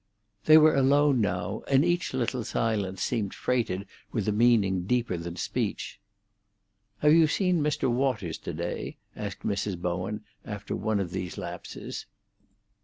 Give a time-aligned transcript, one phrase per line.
[0.45, 5.35] They were alone now, and each little silence seemed freighted with a meaning deeper than
[5.35, 5.99] speech.
[7.03, 7.87] "Have you seen Mr.
[7.87, 9.77] Waters to day?" asked Mrs.
[9.79, 12.07] Bowen, after one of these lapses.